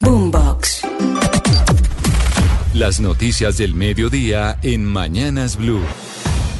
Boombox. 0.00 0.82
Las 2.72 3.00
noticias 3.00 3.58
del 3.58 3.74
mediodía 3.74 4.56
en 4.62 4.84
Mañanas 4.84 5.56
Blue. 5.56 5.82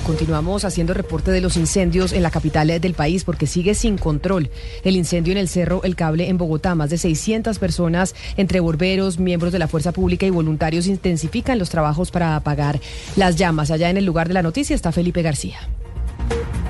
Continuamos 0.04 0.64
haciendo 0.64 0.92
reporte 0.92 1.30
de 1.30 1.40
los 1.40 1.56
incendios 1.56 2.12
en 2.12 2.22
la 2.22 2.30
capital 2.30 2.80
del 2.80 2.94
país 2.94 3.24
porque 3.24 3.46
sigue 3.46 3.74
sin 3.74 3.96
control 3.96 4.50
el 4.82 4.96
incendio 4.96 5.32
en 5.32 5.38
el 5.38 5.48
Cerro 5.48 5.82
El 5.84 5.96
Cable 5.96 6.28
en 6.28 6.38
Bogotá. 6.38 6.74
Más 6.74 6.90
de 6.90 6.98
600 6.98 7.58
personas 7.58 8.14
entre 8.36 8.60
bomberos, 8.60 9.18
miembros 9.18 9.52
de 9.52 9.60
la 9.60 9.68
fuerza 9.68 9.92
pública 9.92 10.26
y 10.26 10.30
voluntarios 10.30 10.86
intensifican 10.86 11.58
los 11.58 11.70
trabajos 11.70 12.10
para 12.10 12.34
apagar 12.34 12.80
las 13.16 13.36
llamas. 13.36 13.70
Allá 13.70 13.88
en 13.88 13.98
el 13.98 14.04
lugar 14.04 14.28
de 14.28 14.34
la 14.34 14.42
noticia 14.42 14.74
está 14.74 14.90
Felipe 14.92 15.22
García. 15.22 15.58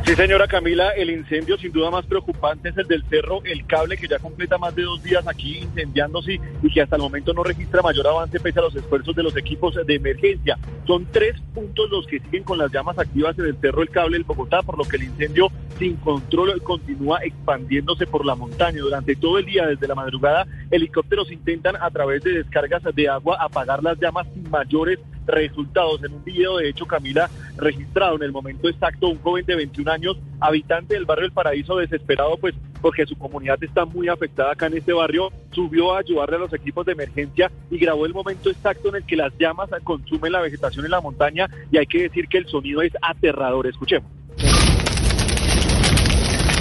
Sí, 0.08 0.14
señora 0.14 0.48
Camila, 0.48 0.88
el 0.92 1.10
incendio 1.10 1.58
sin 1.58 1.70
duda 1.70 1.90
más 1.90 2.06
preocupante 2.06 2.70
es 2.70 2.78
el 2.78 2.88
del 2.88 3.04
cerro 3.10 3.42
El 3.44 3.66
Cable, 3.66 3.98
que 3.98 4.08
ya 4.08 4.18
completa 4.18 4.56
más 4.56 4.74
de 4.74 4.84
dos 4.84 5.02
días 5.02 5.28
aquí 5.28 5.58
incendiándose 5.58 6.40
y 6.62 6.72
que 6.72 6.80
hasta 6.80 6.96
el 6.96 7.02
momento 7.02 7.34
no 7.34 7.44
registra 7.44 7.82
mayor 7.82 8.06
avance 8.06 8.40
pese 8.40 8.58
a 8.58 8.62
los 8.62 8.74
esfuerzos 8.74 9.14
de 9.14 9.22
los 9.22 9.36
equipos 9.36 9.74
de 9.74 9.94
emergencia. 9.94 10.56
Son 10.86 11.06
tres 11.12 11.38
puntos 11.52 11.90
los 11.90 12.06
que 12.06 12.20
siguen 12.20 12.42
con 12.42 12.56
las 12.56 12.72
llamas 12.72 12.98
activas 12.98 13.38
en 13.38 13.44
el 13.44 13.58
cerro 13.58 13.82
El 13.82 13.90
Cable, 13.90 14.16
el 14.16 14.24
Bogotá, 14.24 14.62
por 14.62 14.78
lo 14.78 14.84
que 14.84 14.96
el 14.96 15.02
incendio 15.02 15.50
sin 15.78 15.96
control 15.96 16.62
continúa 16.62 17.18
expandiéndose 17.22 18.06
por 18.06 18.24
la 18.24 18.34
montaña. 18.34 18.80
Durante 18.80 19.14
todo 19.14 19.36
el 19.36 19.44
día, 19.44 19.66
desde 19.66 19.88
la 19.88 19.94
madrugada, 19.94 20.46
helicópteros 20.70 21.30
intentan 21.30 21.76
a 21.76 21.90
través 21.90 22.22
de 22.22 22.32
descargas 22.32 22.82
de 22.94 23.08
agua 23.10 23.36
apagar 23.38 23.82
las 23.82 24.00
llamas 24.00 24.26
sin 24.32 24.48
mayores 24.48 25.00
resultados. 25.28 26.02
En 26.02 26.14
un 26.14 26.24
video, 26.24 26.56
de 26.56 26.68
hecho, 26.68 26.86
Camila, 26.86 27.30
registrado 27.56 28.16
en 28.16 28.22
el 28.22 28.32
momento 28.32 28.68
exacto, 28.68 29.08
un 29.08 29.18
joven 29.20 29.44
de 29.46 29.54
21 29.54 29.90
años, 29.90 30.16
habitante 30.40 30.94
del 30.94 31.04
barrio 31.04 31.26
El 31.26 31.32
Paraíso, 31.32 31.76
desesperado, 31.76 32.36
pues 32.38 32.54
porque 32.80 33.06
su 33.06 33.16
comunidad 33.16 33.62
está 33.62 33.84
muy 33.84 34.08
afectada 34.08 34.52
acá 34.52 34.66
en 34.66 34.78
este 34.78 34.92
barrio, 34.92 35.32
subió 35.50 35.94
a 35.94 36.00
ayudarle 36.00 36.36
a 36.36 36.40
los 36.40 36.52
equipos 36.52 36.86
de 36.86 36.92
emergencia 36.92 37.50
y 37.70 37.78
grabó 37.78 38.06
el 38.06 38.14
momento 38.14 38.50
exacto 38.50 38.88
en 38.88 38.96
el 38.96 39.04
que 39.04 39.16
las 39.16 39.32
llamas 39.38 39.68
consumen 39.84 40.32
la 40.32 40.40
vegetación 40.40 40.84
en 40.84 40.90
la 40.90 41.00
montaña 41.00 41.48
y 41.70 41.78
hay 41.78 41.86
que 41.86 42.02
decir 42.02 42.28
que 42.28 42.38
el 42.38 42.46
sonido 42.46 42.82
es 42.82 42.92
aterrador. 43.02 43.66
Escuchemos. 43.66 44.10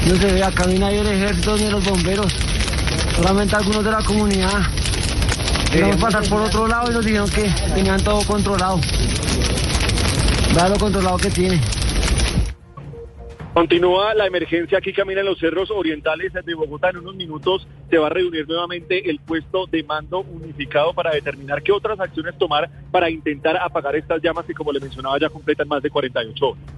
No 0.07 0.15
se 0.15 0.33
ve 0.33 0.43
acá 0.43 0.65
ni 0.65 0.79
nadie 0.79 1.03
del 1.03 1.13
ejército 1.15 1.57
ni 1.57 1.69
los 1.69 1.83
bomberos, 1.83 2.33
solamente 3.15 3.55
algunos 3.55 3.83
de 3.83 3.91
la 3.91 4.03
comunidad. 4.03 4.76
Queríamos 5.71 5.97
pasar 5.97 6.27
por 6.29 6.41
otro 6.41 6.67
lado 6.67 6.91
y 6.91 6.93
nos 6.93 7.05
dijeron 7.05 7.29
que 7.29 7.49
tenían 7.73 8.01
todo 8.03 8.21
controlado. 8.25 8.79
Vea 10.55 10.69
lo 10.69 10.77
controlado 10.77 11.17
que 11.17 11.29
tiene. 11.29 11.61
Continúa 13.53 14.13
la 14.13 14.27
emergencia 14.27 14.77
aquí 14.77 14.93
camina 14.93 15.21
en 15.21 15.25
los 15.25 15.39
cerros 15.39 15.71
orientales 15.71 16.31
de 16.31 16.53
Bogotá. 16.53 16.91
En 16.91 16.97
unos 16.97 17.15
minutos 17.15 17.67
se 17.89 17.97
va 17.97 18.05
a 18.05 18.09
reunir 18.11 18.47
nuevamente 18.47 19.09
el 19.09 19.19
puesto 19.19 19.65
de 19.65 19.83
mando 19.83 20.19
unificado 20.19 20.93
para 20.93 21.11
determinar 21.11 21.63
qué 21.63 21.71
otras 21.71 21.99
acciones 21.99 22.37
tomar 22.37 22.69
para 22.91 23.09
intentar 23.09 23.57
apagar 23.57 23.95
estas 23.95 24.21
llamas 24.21 24.45
que, 24.45 24.53
como 24.53 24.71
le 24.71 24.79
mencionaba, 24.79 25.17
ya 25.19 25.29
completan 25.29 25.67
más 25.67 25.81
de 25.81 25.89
48 25.89 26.47
horas. 26.47 26.76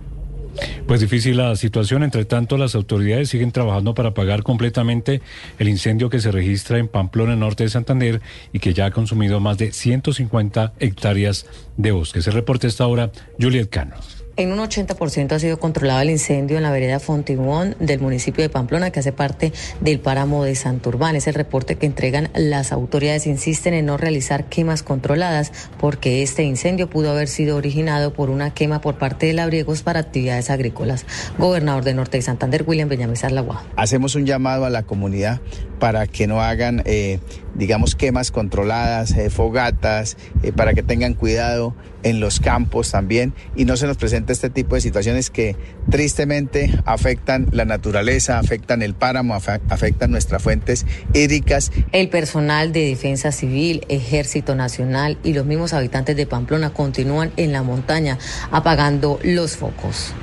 Pues 0.90 1.02
difícil 1.02 1.38
la 1.38 1.56
situación. 1.56 2.02
Entre 2.02 2.26
tanto, 2.26 2.58
las 2.58 2.74
autoridades 2.74 3.30
siguen 3.30 3.52
trabajando 3.52 3.94
para 3.94 4.10
apagar 4.10 4.42
completamente 4.42 5.22
el 5.60 5.70
incendio 5.70 6.10
que 6.10 6.20
se 6.20 6.32
registra 6.32 6.80
en 6.80 6.88
Pamplona, 6.88 7.36
norte 7.36 7.64
de 7.64 7.70
Santander, 7.70 8.22
y 8.54 8.58
que 8.58 8.74
ya 8.74 8.88
ha 8.88 8.92
consumido 8.92 9.40
más 9.40 9.60
de 9.60 9.72
150 9.72 10.74
hectáreas 10.80 11.46
de 11.78 11.92
bosque. 11.92 12.24
Se 12.24 12.32
reporte 12.32 12.66
esta 12.66 12.88
hora, 12.88 13.12
Juliet 13.40 13.70
Cano. 13.70 13.98
En 14.40 14.54
un 14.54 14.60
80% 14.60 15.34
ha 15.34 15.40
sido 15.40 15.60
controlado 15.60 16.00
el 16.00 16.12
incendio 16.12 16.56
en 16.56 16.64
la 16.64 16.72
vereda 16.72 17.02
Fontibón 17.02 17.76
del 17.82 18.00
municipio 18.00 18.42
de 18.42 18.48
Pamplona, 18.48 18.90
que 18.90 19.02
hace 19.02 19.12
parte 19.12 19.52
del 19.82 20.00
páramo 20.00 20.46
de 20.46 20.56
Santurbán. 20.56 21.18
Es 21.18 21.28
el 21.28 21.34
reporte 21.34 21.76
que 21.76 21.86
entregan 21.86 22.30
las 22.34 22.72
autoridades. 22.72 23.28
Insisten 23.28 23.74
en 23.74 23.88
no 23.88 23.98
realizar 23.98 24.46
quemas 24.46 24.82
controladas 24.82 25.52
porque 25.78 26.24
este 26.24 26.44
incendio 26.44 26.90
pudo 26.90 27.12
haber 27.12 27.28
sido 27.28 27.58
originado 27.58 28.14
por 28.14 28.30
una 28.30 28.54
quema 28.54 28.80
por 28.80 28.98
parte 28.98 29.26
de 29.26 29.34
labriegos 29.34 29.82
para 29.82 30.00
actividades 30.00 30.50
agrícolas. 30.50 31.06
Gobernador 31.38 31.84
de 31.84 31.96
Norte 31.96 32.20
de 32.20 32.22
Santander, 32.22 32.64
William 32.66 32.88
Beñamizar 32.88 33.34
Lagua. 33.34 33.66
Hacemos 33.76 34.16
un 34.16 34.26
llamado 34.26 34.64
a 34.64 34.70
la 34.70 34.84
comunidad 34.84 35.42
para 35.80 36.08
que 36.08 36.28
no 36.28 36.42
hagan, 36.42 36.82
eh, 36.86 37.20
digamos, 37.56 37.96
quemas 37.96 38.32
controladas, 38.32 39.12
eh, 39.12 39.30
fogatas, 39.30 40.18
eh, 40.44 40.52
para 40.52 40.74
que 40.74 40.84
tengan 40.84 41.14
cuidado 41.14 41.74
en 42.04 42.20
los 42.20 42.40
campos 42.40 42.92
también 42.92 43.34
y 43.56 43.66
no 43.66 43.76
se 43.78 43.88
nos 43.88 43.98
presente 43.98 44.29
este 44.34 44.50
tipo 44.50 44.76
de 44.76 44.82
situaciones 44.82 45.30
que 45.30 45.56
tristemente 45.90 46.72
afectan 46.86 47.48
la 47.52 47.66
naturaleza, 47.66 48.40
afectan 48.40 48.82
el 48.82 48.94
páramo, 48.94 49.36
afectan 49.36 50.12
nuestras 50.12 50.42
fuentes 50.42 50.86
hídricas. 51.14 51.72
El 51.92 52.10
personal 52.10 52.72
de 52.72 52.86
defensa 52.86 53.32
civil, 53.32 53.86
ejército 53.90 54.56
nacional 54.56 55.18
y 55.24 55.34
los 55.34 55.46
mismos 55.46 55.74
habitantes 55.74 56.16
de 56.16 56.26
Pamplona 56.26 56.72
continúan 56.72 57.32
en 57.38 57.52
la 57.52 57.64
montaña 57.64 58.18
apagando 58.52 59.20
los 59.24 59.58
focos. 59.58 60.14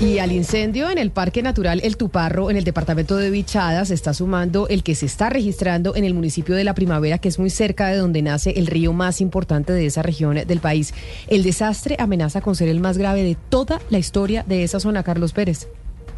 Y 0.00 0.20
al 0.20 0.30
incendio 0.30 0.90
en 0.90 0.98
el 0.98 1.10
Parque 1.10 1.42
Natural 1.42 1.80
El 1.82 1.96
Tuparro, 1.96 2.50
en 2.50 2.56
el 2.56 2.62
departamento 2.62 3.16
de 3.16 3.30
Bichada, 3.30 3.84
se 3.84 3.94
está 3.94 4.14
sumando 4.14 4.68
el 4.68 4.84
que 4.84 4.94
se 4.94 5.06
está 5.06 5.28
registrando 5.28 5.96
en 5.96 6.04
el 6.04 6.14
municipio 6.14 6.54
de 6.54 6.62
La 6.62 6.72
Primavera, 6.72 7.18
que 7.18 7.28
es 7.28 7.40
muy 7.40 7.50
cerca 7.50 7.88
de 7.88 7.96
donde 7.96 8.22
nace 8.22 8.50
el 8.50 8.68
río 8.68 8.92
más 8.92 9.20
importante 9.20 9.72
de 9.72 9.86
esa 9.86 10.02
región 10.02 10.36
del 10.36 10.60
país. 10.60 10.94
El 11.26 11.42
desastre 11.42 11.96
amenaza 11.98 12.40
con 12.40 12.54
ser 12.54 12.68
el 12.68 12.78
más 12.78 12.96
grave 12.96 13.24
de 13.24 13.36
toda 13.48 13.80
la 13.90 13.98
historia 13.98 14.44
de 14.46 14.62
esa 14.62 14.78
zona, 14.78 15.02
Carlos 15.02 15.32
Pérez. 15.32 15.66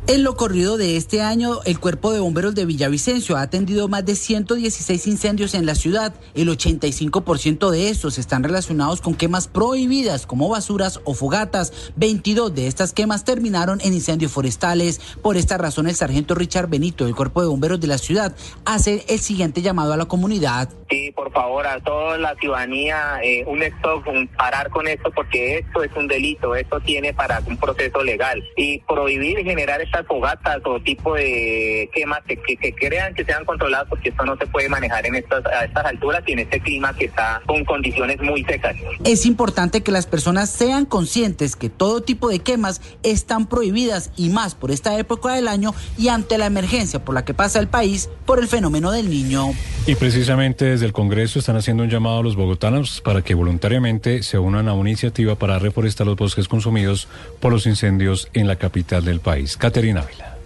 En 0.06 0.24
lo 0.24 0.34
corrido 0.34 0.76
de 0.76 0.96
este 0.96 1.22
año, 1.22 1.60
el 1.64 1.78
Cuerpo 1.78 2.12
de 2.12 2.18
Bomberos 2.18 2.56
de 2.56 2.64
Villavicencio 2.64 3.36
ha 3.36 3.42
atendido 3.42 3.86
más 3.86 4.04
de 4.04 4.16
116 4.16 5.06
incendios 5.06 5.54
en 5.54 5.66
la 5.66 5.76
ciudad. 5.76 6.14
El 6.34 6.48
85% 6.48 7.70
de 7.70 7.90
estos 7.90 8.18
están 8.18 8.42
relacionados 8.42 9.00
con 9.00 9.14
quemas 9.14 9.46
prohibidas 9.46 10.26
como 10.26 10.48
basuras 10.48 11.00
o 11.04 11.14
fogatas. 11.14 11.92
22 11.94 12.52
de 12.52 12.66
estas 12.66 12.92
quemas 12.92 13.24
terminaron 13.24 13.80
en 13.82 13.92
incendios 13.92 14.32
forestales. 14.32 14.98
Por 15.22 15.36
esta 15.36 15.58
razón, 15.58 15.86
el 15.86 15.94
sargento 15.94 16.34
Richard 16.34 16.68
Benito 16.68 17.04
del 17.04 17.14
Cuerpo 17.14 17.42
de 17.42 17.48
Bomberos 17.48 17.78
de 17.80 17.86
la 17.86 17.98
ciudad 17.98 18.34
hace 18.64 19.04
el 19.08 19.20
siguiente 19.20 19.62
llamado 19.62 19.92
a 19.92 19.96
la 19.96 20.06
comunidad. 20.06 20.70
Sí, 20.88 21.12
por 21.12 21.30
favor, 21.30 21.64
a 21.68 21.78
toda 21.80 22.18
la 22.18 22.34
ciudadanía, 22.34 23.20
eh, 23.22 23.44
un 23.46 23.62
stop, 23.62 24.04
parar 24.36 24.70
con 24.70 24.88
esto 24.88 25.12
porque 25.14 25.58
esto 25.58 25.84
es 25.84 25.92
un 25.94 26.08
delito, 26.08 26.56
esto 26.56 26.80
tiene 26.80 27.14
para 27.14 27.40
un 27.46 27.56
proceso 27.56 28.02
legal. 28.02 28.42
Y 28.56 28.80
prohibir 28.80 29.38
generar 29.44 29.80
estas 29.90 30.06
fogatas 30.06 30.58
o 30.64 30.80
tipo 30.80 31.14
de 31.14 31.90
quemas 31.92 32.20
que, 32.26 32.36
que, 32.36 32.72
crean 32.72 33.12
que 33.12 33.24
sean 33.24 33.44
controladas 33.44 33.88
porque 33.88 34.10
esto 34.10 34.24
no 34.24 34.36
se 34.36 34.46
puede 34.46 34.68
manejar 34.68 35.04
en 35.04 35.16
estas, 35.16 35.44
a 35.46 35.64
estas 35.64 35.84
alturas 35.84 36.22
y 36.26 36.32
en 36.32 36.38
este 36.38 36.60
clima 36.60 36.94
que 36.94 37.06
está 37.06 37.42
con 37.44 37.64
condiciones 37.64 38.20
muy 38.20 38.44
secas. 38.44 38.76
Es 39.04 39.26
importante 39.26 39.82
que 39.82 39.90
las 39.90 40.06
personas 40.06 40.48
sean 40.48 40.86
conscientes 40.86 41.56
que 41.56 41.70
todo 41.70 42.02
tipo 42.02 42.28
de 42.28 42.38
quemas 42.38 42.80
están 43.02 43.48
prohibidas 43.48 44.12
y 44.16 44.28
más 44.28 44.54
por 44.54 44.70
esta 44.70 44.96
época 44.96 45.34
del 45.34 45.48
año 45.48 45.74
y 45.98 46.08
ante 46.08 46.38
la 46.38 46.46
emergencia 46.46 47.04
por 47.04 47.16
la 47.16 47.24
que 47.24 47.34
pasa 47.34 47.58
el 47.58 47.66
país 47.66 48.08
por 48.26 48.38
el 48.38 48.46
fenómeno 48.46 48.92
del 48.92 49.10
niño. 49.10 49.48
Y 49.86 49.96
precisamente 49.96 50.66
desde 50.66 50.86
el 50.86 50.92
Congreso 50.92 51.40
están 51.40 51.56
haciendo 51.56 51.82
un 51.82 51.90
llamado 51.90 52.20
a 52.20 52.22
los 52.22 52.36
bogotanos 52.36 53.00
para 53.00 53.22
que 53.22 53.34
voluntariamente 53.34 54.22
se 54.22 54.38
unan 54.38 54.68
a 54.68 54.74
una 54.74 54.90
iniciativa 54.90 55.34
para 55.34 55.58
reforestar 55.58 56.06
los 56.06 56.16
bosques 56.16 56.46
consumidos 56.46 57.08
por 57.40 57.50
los 57.50 57.66
incendios 57.66 58.28
en 58.34 58.46
la 58.46 58.56
capital 58.56 59.04
del 59.04 59.18
país. 59.18 59.56
Caterina 59.80 60.02
Ávila. 60.02 60.36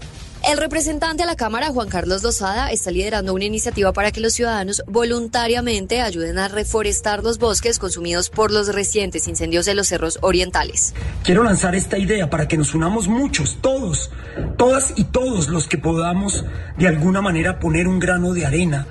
El 0.49 0.59
representante 0.59 1.25
a 1.25 1.27
la 1.27 1.35
Cámara, 1.35 1.71
Juan 1.71 1.89
Carlos 1.89 2.23
Lozada, 2.23 2.71
está 2.71 2.93
liderando 2.93 3.35
una 3.35 3.47
iniciativa 3.47 3.93
para 3.93 4.13
que 4.13 4.21
los 4.21 4.35
ciudadanos 4.35 4.85
voluntariamente 4.87 6.03
ayuden 6.03 6.39
a 6.39 6.47
reforestar 6.47 7.25
los 7.25 7.39
bosques 7.39 7.81
consumidos 7.81 8.31
por 8.31 8.53
los 8.53 8.73
recientes 8.73 9.27
incendios 9.27 9.65
de 9.65 9.75
los 9.75 9.89
cerros 9.89 10.19
orientales. 10.21 10.95
Quiero 11.25 11.43
lanzar 11.43 11.75
esta 11.75 11.99
idea 11.99 12.31
para 12.31 12.47
que 12.47 12.57
nos 12.57 12.75
unamos 12.75 13.09
muchos, 13.09 13.59
todos, 13.61 14.13
todas 14.57 14.93
y 14.97 15.05
todos 15.05 15.49
los 15.49 15.67
que 15.67 15.79
podamos 15.79 16.45
de 16.79 16.87
alguna 16.87 17.21
manera 17.21 17.59
poner 17.59 17.89
un 17.89 17.99
grano 17.99 18.35
de 18.35 18.47
arena 18.47 18.87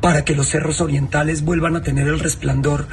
para 0.00 0.24
que 0.24 0.34
los 0.34 0.48
cerros 0.48 0.80
orientales 0.80 1.42
vuelvan 1.42 1.76
a 1.76 1.82
tener 1.82 2.08
el 2.08 2.20
resplandor 2.20 2.88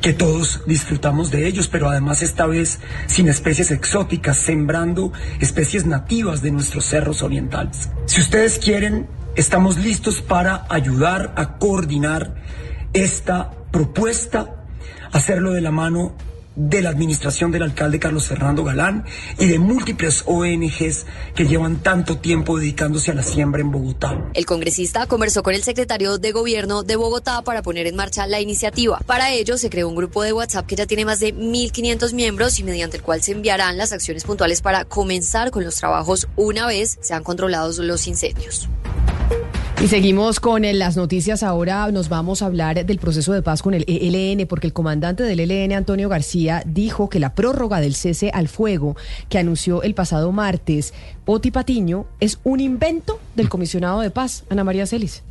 que 0.00 0.12
todos 0.12 0.62
disfrutamos 0.66 1.30
de 1.30 1.46
ellos, 1.46 1.68
pero 1.68 1.88
además 1.88 2.22
esta 2.22 2.46
vez 2.46 2.80
sin 3.06 3.28
especies 3.28 3.70
exóticas, 3.70 4.38
sembrando 4.38 5.12
especies 5.40 5.86
nativas 5.86 6.42
de 6.42 6.50
nuestros 6.50 6.84
cerros 6.84 7.22
orientales. 7.22 7.88
Si 8.06 8.20
ustedes 8.20 8.58
quieren 8.58 9.08
estamos 9.36 9.78
listos 9.78 10.20
para 10.20 10.66
ayudar 10.68 11.32
a 11.36 11.58
coordinar 11.58 12.34
esta 12.92 13.50
propuesta, 13.70 14.64
hacerlo 15.12 15.52
de 15.52 15.60
la 15.60 15.70
mano 15.70 16.14
de 16.56 16.82
la 16.82 16.90
administración 16.90 17.50
del 17.50 17.62
alcalde 17.62 17.98
Carlos 17.98 18.26
Fernando 18.26 18.64
Galán 18.64 19.04
y 19.38 19.46
de 19.46 19.58
múltiples 19.58 20.24
ONGs 20.26 21.06
que 21.34 21.46
llevan 21.46 21.82
tanto 21.82 22.18
tiempo 22.18 22.58
dedicándose 22.58 23.10
a 23.10 23.14
la 23.14 23.22
siembra 23.22 23.60
en 23.60 23.70
Bogotá. 23.70 24.30
El 24.34 24.46
congresista 24.46 25.06
conversó 25.06 25.42
con 25.42 25.54
el 25.54 25.62
secretario 25.62 26.18
de 26.18 26.32
Gobierno 26.32 26.82
de 26.82 26.96
Bogotá 26.96 27.42
para 27.42 27.62
poner 27.62 27.86
en 27.86 27.96
marcha 27.96 28.26
la 28.26 28.40
iniciativa. 28.40 29.00
Para 29.06 29.30
ello 29.30 29.56
se 29.58 29.70
creó 29.70 29.88
un 29.88 29.96
grupo 29.96 30.22
de 30.22 30.32
WhatsApp 30.32 30.66
que 30.66 30.76
ya 30.76 30.86
tiene 30.86 31.04
más 31.04 31.20
de 31.20 31.34
1.500 31.34 32.12
miembros 32.14 32.58
y 32.58 32.64
mediante 32.64 32.96
el 32.98 33.02
cual 33.02 33.22
se 33.22 33.32
enviarán 33.32 33.76
las 33.76 33.92
acciones 33.92 34.24
puntuales 34.24 34.60
para 34.60 34.84
comenzar 34.84 35.50
con 35.50 35.64
los 35.64 35.76
trabajos 35.76 36.28
una 36.36 36.66
vez 36.66 36.98
sean 37.00 37.22
controlados 37.22 37.78
los 37.78 38.06
incendios. 38.06 38.68
Y 39.82 39.88
seguimos 39.88 40.40
con 40.40 40.66
eh, 40.66 40.74
las 40.74 40.98
noticias. 40.98 41.42
Ahora 41.42 41.90
nos 41.90 42.10
vamos 42.10 42.42
a 42.42 42.46
hablar 42.46 42.84
del 42.84 42.98
proceso 42.98 43.32
de 43.32 43.40
paz 43.40 43.62
con 43.62 43.72
el 43.72 43.86
ELN, 43.88 44.46
porque 44.46 44.66
el 44.66 44.74
comandante 44.74 45.22
del 45.22 45.40
ELN, 45.40 45.72
Antonio 45.72 46.10
García, 46.10 46.62
dijo 46.66 47.08
que 47.08 47.18
la 47.18 47.34
prórroga 47.34 47.80
del 47.80 47.94
cese 47.94 48.30
al 48.34 48.48
fuego 48.48 48.94
que 49.30 49.38
anunció 49.38 49.82
el 49.82 49.94
pasado 49.94 50.32
martes 50.32 50.92
Oti 51.24 51.50
Patiño 51.50 52.04
es 52.20 52.40
un 52.44 52.60
invento 52.60 53.20
del 53.36 53.48
comisionado 53.48 54.00
de 54.00 54.10
paz, 54.10 54.44
Ana 54.50 54.64
María 54.64 54.86
Celis. 54.86 55.22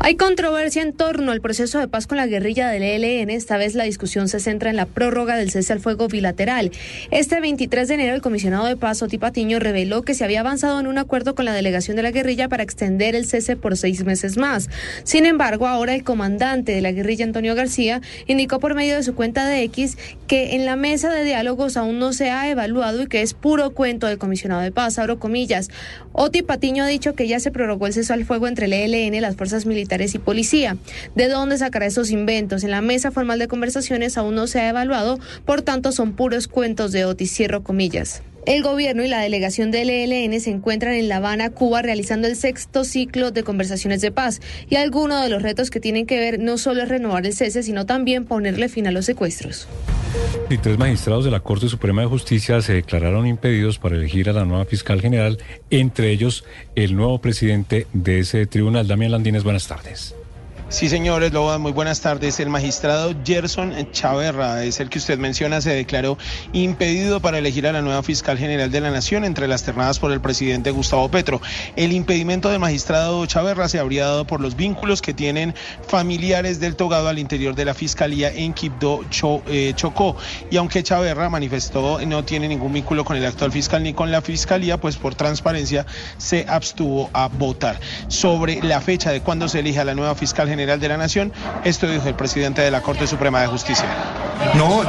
Hay 0.00 0.14
controversia 0.14 0.82
en 0.82 0.92
torno 0.92 1.32
al 1.32 1.40
proceso 1.40 1.80
de 1.80 1.88
paz 1.88 2.06
con 2.06 2.18
la 2.18 2.28
guerrilla 2.28 2.68
del 2.68 2.84
ELN. 2.84 3.30
Esta 3.30 3.56
vez 3.56 3.74
la 3.74 3.82
discusión 3.82 4.28
se 4.28 4.38
centra 4.38 4.70
en 4.70 4.76
la 4.76 4.86
prórroga 4.86 5.36
del 5.36 5.50
cese 5.50 5.72
al 5.72 5.80
fuego 5.80 6.06
bilateral. 6.06 6.70
Este 7.10 7.40
23 7.40 7.88
de 7.88 7.94
enero, 7.94 8.14
el 8.14 8.22
comisionado 8.22 8.66
de 8.66 8.76
paz, 8.76 9.02
Oti 9.02 9.18
Patiño, 9.18 9.58
reveló 9.58 10.02
que 10.02 10.14
se 10.14 10.22
había 10.22 10.40
avanzado 10.40 10.78
en 10.78 10.86
un 10.86 10.98
acuerdo 10.98 11.34
con 11.34 11.46
la 11.46 11.52
delegación 11.52 11.96
de 11.96 12.04
la 12.04 12.12
guerrilla 12.12 12.48
para 12.48 12.62
extender 12.62 13.16
el 13.16 13.26
cese 13.26 13.56
por 13.56 13.76
seis 13.76 14.04
meses 14.04 14.36
más. 14.36 14.70
Sin 15.02 15.26
embargo, 15.26 15.66
ahora 15.66 15.96
el 15.96 16.04
comandante 16.04 16.70
de 16.70 16.80
la 16.80 16.92
guerrilla, 16.92 17.24
Antonio 17.24 17.56
García, 17.56 18.00
indicó 18.28 18.60
por 18.60 18.76
medio 18.76 18.94
de 18.94 19.02
su 19.02 19.16
cuenta 19.16 19.48
de 19.48 19.64
X 19.64 19.98
que 20.28 20.54
en 20.54 20.64
la 20.64 20.76
mesa 20.76 21.12
de 21.12 21.24
diálogos 21.24 21.76
aún 21.76 21.98
no 21.98 22.12
se 22.12 22.30
ha 22.30 22.48
evaluado 22.48 23.02
y 23.02 23.08
que 23.08 23.22
es 23.22 23.34
puro 23.34 23.72
cuento 23.74 24.06
del 24.06 24.18
comisionado 24.18 24.60
de 24.60 24.70
paz, 24.70 24.96
abro 25.00 25.18
comillas. 25.18 25.70
Oti 26.12 26.42
Patiño 26.42 26.84
ha 26.84 26.86
dicho 26.86 27.14
que 27.14 27.26
ya 27.26 27.40
se 27.40 27.50
prorrogó 27.50 27.88
el 27.88 27.92
cese 27.92 28.12
al 28.12 28.24
fuego 28.24 28.46
entre 28.46 28.66
el 28.66 28.72
ELN, 28.72 29.20
las 29.20 29.34
fuerzas 29.34 29.66
militares 29.66 29.87
y 30.14 30.18
policía. 30.18 30.76
¿De 31.14 31.28
dónde 31.28 31.58
sacará 31.58 31.86
esos 31.86 32.10
inventos? 32.10 32.62
En 32.62 32.70
la 32.70 32.82
mesa 32.82 33.10
formal 33.10 33.38
de 33.38 33.48
conversaciones 33.48 34.18
aún 34.18 34.34
no 34.34 34.46
se 34.46 34.60
ha 34.60 34.68
evaluado, 34.68 35.18
por 35.44 35.62
tanto 35.62 35.92
son 35.92 36.12
puros 36.12 36.46
cuentos 36.46 36.92
de 36.92 37.04
Otis, 37.04 37.32
cierro 37.32 37.62
comillas. 37.62 38.22
El 38.48 38.62
gobierno 38.62 39.04
y 39.04 39.08
la 39.08 39.20
delegación 39.20 39.70
del 39.70 39.90
ELN 39.90 40.40
se 40.40 40.48
encuentran 40.48 40.94
en 40.94 41.06
La 41.08 41.16
Habana, 41.16 41.50
Cuba, 41.50 41.82
realizando 41.82 42.26
el 42.26 42.34
sexto 42.34 42.82
ciclo 42.82 43.30
de 43.30 43.42
conversaciones 43.42 44.00
de 44.00 44.10
paz. 44.10 44.40
Y 44.70 44.76
algunos 44.76 45.22
de 45.22 45.28
los 45.28 45.42
retos 45.42 45.68
que 45.68 45.80
tienen 45.80 46.06
que 46.06 46.18
ver 46.18 46.40
no 46.40 46.56
solo 46.56 46.82
es 46.82 46.88
renovar 46.88 47.26
el 47.26 47.34
cese, 47.34 47.62
sino 47.62 47.84
también 47.84 48.24
ponerle 48.24 48.70
fin 48.70 48.86
a 48.86 48.90
los 48.90 49.04
secuestros. 49.04 49.68
Y 50.48 50.56
tres 50.56 50.78
magistrados 50.78 51.26
de 51.26 51.30
la 51.30 51.40
Corte 51.40 51.68
Suprema 51.68 52.00
de 52.00 52.08
Justicia 52.08 52.62
se 52.62 52.72
declararon 52.72 53.26
impedidos 53.26 53.78
para 53.78 53.96
elegir 53.96 54.30
a 54.30 54.32
la 54.32 54.46
nueva 54.46 54.64
fiscal 54.64 55.02
general, 55.02 55.36
entre 55.68 56.10
ellos 56.10 56.46
el 56.74 56.96
nuevo 56.96 57.20
presidente 57.20 57.86
de 57.92 58.20
ese 58.20 58.46
tribunal, 58.46 58.88
Damián 58.88 59.12
Landines. 59.12 59.44
Buenas 59.44 59.68
tardes. 59.68 60.14
Sí, 60.70 60.90
señores, 60.90 61.32
Loba, 61.32 61.56
muy 61.56 61.72
buenas 61.72 62.02
tardes. 62.02 62.40
El 62.40 62.50
magistrado 62.50 63.14
Gerson 63.24 63.90
Chaverra 63.90 64.64
es 64.64 64.80
el 64.80 64.90
que 64.90 64.98
usted 64.98 65.18
menciona, 65.18 65.62
se 65.62 65.70
declaró 65.70 66.18
impedido 66.52 67.20
para 67.20 67.38
elegir 67.38 67.66
a 67.66 67.72
la 67.72 67.80
nueva 67.80 68.02
fiscal 68.02 68.36
general 68.36 68.70
de 68.70 68.82
la 68.82 68.90
Nación 68.90 69.24
entre 69.24 69.48
las 69.48 69.62
ternadas 69.62 69.98
por 69.98 70.12
el 70.12 70.20
presidente 70.20 70.70
Gustavo 70.70 71.10
Petro. 71.10 71.40
El 71.74 71.92
impedimento 71.92 72.50
del 72.50 72.58
magistrado 72.58 73.24
Chaverra 73.24 73.66
se 73.70 73.78
habría 73.78 74.04
dado 74.04 74.26
por 74.26 74.42
los 74.42 74.56
vínculos 74.56 75.00
que 75.00 75.14
tienen 75.14 75.54
familiares 75.86 76.60
del 76.60 76.76
togado 76.76 77.08
al 77.08 77.18
interior 77.18 77.54
de 77.54 77.64
la 77.64 77.72
fiscalía 77.72 78.30
en 78.30 78.52
Quibdó, 78.52 79.00
eh, 79.46 79.72
Chocó. 79.74 80.16
Y 80.50 80.58
aunque 80.58 80.82
Chaverra 80.82 81.30
manifestó 81.30 81.98
no 82.04 82.24
tiene 82.26 82.46
ningún 82.46 82.74
vínculo 82.74 83.06
con 83.06 83.16
el 83.16 83.24
actual 83.24 83.52
fiscal 83.52 83.82
ni 83.82 83.94
con 83.94 84.10
la 84.10 84.20
fiscalía, 84.20 84.78
pues 84.78 84.98
por 84.98 85.14
transparencia 85.14 85.86
se 86.18 86.44
abstuvo 86.46 87.08
a 87.14 87.28
votar. 87.28 87.80
Sobre 88.08 88.62
la 88.62 88.82
fecha 88.82 89.10
de 89.10 89.22
cuándo 89.22 89.48
se 89.48 89.60
elige 89.60 89.80
a 89.80 89.84
la 89.86 89.94
nueva 89.94 90.14
fiscal 90.14 90.46
general 90.46 90.57
General 90.58 90.80
de 90.80 90.88
la 90.88 90.96
Nación. 90.96 91.32
Esto 91.62 91.88
dijo 91.88 92.08
el 92.08 92.16
presidente 92.16 92.62
de 92.62 92.72
la 92.72 92.82
Corte 92.82 93.06
Suprema 93.06 93.40
de 93.40 93.46
Justicia. 93.46 93.86
No, 94.56 94.82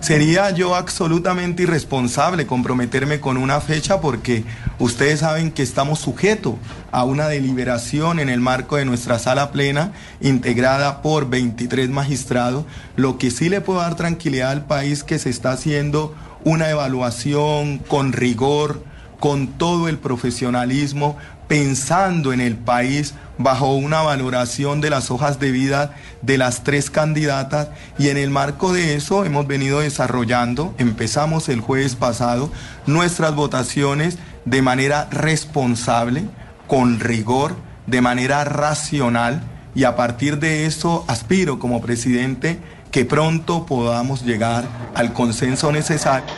sería 0.00 0.50
yo 0.50 0.74
absolutamente 0.74 1.64
irresponsable 1.64 2.46
comprometerme 2.46 3.20
con 3.20 3.36
una 3.36 3.60
fecha 3.60 4.00
porque 4.00 4.44
ustedes 4.78 5.20
saben 5.20 5.52
que 5.52 5.62
estamos 5.62 5.98
sujetos 5.98 6.54
a 6.90 7.04
una 7.04 7.28
deliberación 7.28 8.18
en 8.18 8.30
el 8.30 8.40
marco 8.40 8.76
de 8.76 8.86
nuestra 8.86 9.18
sala 9.18 9.50
plena 9.50 9.92
integrada 10.22 11.02
por 11.02 11.28
23 11.28 11.90
magistrados. 11.90 12.64
Lo 12.96 13.18
que 13.18 13.30
sí 13.30 13.50
le 13.50 13.60
puedo 13.60 13.80
dar 13.80 13.96
tranquilidad 13.96 14.52
al 14.52 14.64
país 14.64 15.04
que 15.04 15.18
se 15.18 15.28
está 15.28 15.52
haciendo 15.52 16.14
una 16.44 16.70
evaluación 16.70 17.76
con 17.76 18.14
rigor, 18.14 18.82
con 19.20 19.48
todo 19.48 19.88
el 19.88 19.98
profesionalismo, 19.98 21.18
pensando 21.48 22.32
en 22.32 22.40
el 22.40 22.56
país 22.56 23.14
bajo 23.38 23.74
una 23.74 24.02
valoración 24.02 24.80
de 24.80 24.90
las 24.90 25.10
hojas 25.10 25.40
de 25.40 25.50
vida 25.50 25.94
de 26.22 26.38
las 26.38 26.64
tres 26.64 26.90
candidatas. 26.90 27.68
Y 27.98 28.08
en 28.08 28.16
el 28.16 28.30
marco 28.30 28.72
de 28.72 28.94
eso 28.94 29.24
hemos 29.24 29.46
venido 29.46 29.80
desarrollando, 29.80 30.74
empezamos 30.78 31.48
el 31.48 31.60
jueves 31.60 31.96
pasado, 31.96 32.50
nuestras 32.86 33.34
votaciones 33.34 34.18
de 34.44 34.62
manera 34.62 35.08
responsable, 35.10 36.24
con 36.66 37.00
rigor, 37.00 37.56
de 37.86 38.00
manera 38.00 38.44
racional. 38.44 39.42
Y 39.74 39.84
a 39.84 39.96
partir 39.96 40.38
de 40.38 40.66
eso 40.66 41.04
aspiro 41.08 41.58
como 41.58 41.80
presidente 41.80 42.58
que 42.90 43.04
pronto 43.04 43.66
podamos 43.66 44.22
llegar 44.22 44.64
al 44.94 45.12
consenso 45.12 45.72
necesario 45.72 46.32